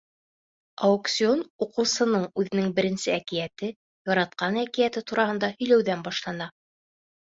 [0.87, 3.73] Аукцион уҡыусының үҙенең беренсе әкиәте,
[4.15, 6.55] яратҡан әкиәте тураһында һөйләүҙән башлана.